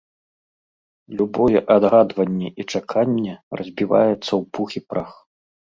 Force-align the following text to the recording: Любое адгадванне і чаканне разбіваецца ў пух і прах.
Любое 1.19 1.59
адгадванне 1.75 2.49
і 2.63 2.67
чаканне 2.73 3.33
разбіваецца 3.63 4.21
ў 4.21 4.41
пух 4.57 4.69
і 4.81 4.87
прах. 4.91 5.11